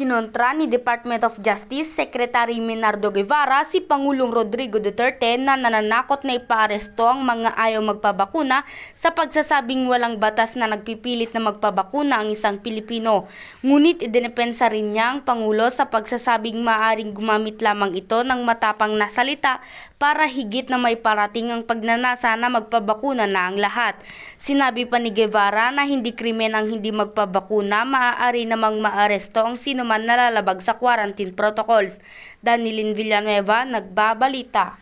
Kinontra 0.00 0.56
ni 0.56 0.64
Department 0.64 1.28
of 1.28 1.36
Justice 1.44 1.92
Secretary 1.92 2.56
Minardo 2.56 3.12
Guevara 3.12 3.68
si 3.68 3.84
Pangulong 3.84 4.32
Rodrigo 4.32 4.80
Duterte 4.80 5.36
na 5.36 5.60
nananakot 5.60 6.24
na 6.24 6.40
ipaaresto 6.40 7.04
ang 7.04 7.20
mga 7.20 7.52
ayaw 7.52 7.84
magpabakuna 7.84 8.64
sa 8.96 9.12
pagsasabing 9.12 9.84
walang 9.92 10.16
batas 10.16 10.56
na 10.56 10.72
nagpipilit 10.72 11.36
na 11.36 11.44
magpabakuna 11.52 12.16
ang 12.16 12.32
isang 12.32 12.64
Pilipino. 12.64 13.28
Ngunit 13.60 14.00
idinepensa 14.00 14.72
rin 14.72 14.96
niya 14.96 15.12
ang 15.12 15.20
Pangulo 15.20 15.68
sa 15.68 15.92
pagsasabing 15.92 16.64
maaring 16.64 17.12
gumamit 17.12 17.60
lamang 17.60 17.92
ito 17.92 18.24
ng 18.24 18.40
matapang 18.40 18.96
na 18.96 19.12
salita 19.12 19.60
para 20.00 20.24
higit 20.24 20.64
na 20.72 20.80
may 20.80 20.96
parating 20.96 21.52
ang 21.52 21.60
pagnanasa 21.68 22.32
na 22.40 22.48
magpabakuna 22.48 23.28
na 23.28 23.52
ang 23.52 23.60
lahat. 23.60 24.00
Sinabi 24.40 24.88
pa 24.88 24.96
ni 24.96 25.12
Guevara 25.12 25.68
na 25.68 25.84
hindi 25.84 26.16
krimen 26.16 26.56
ang 26.56 26.72
hindi 26.72 26.88
magpabakuna, 26.88 27.84
maaari 27.84 28.48
namang 28.48 28.80
maaresto 28.80 29.44
ang 29.44 29.60
sino 29.60 29.84
man 29.90 30.06
nalalabag 30.06 30.62
sa 30.62 30.78
quarantine 30.78 31.34
protocols. 31.34 31.98
Danilin 32.38 32.94
Villanueva, 32.94 33.66
nagbabalita. 33.66 34.78